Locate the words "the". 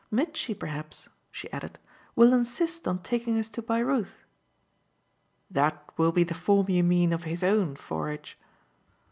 6.23-6.33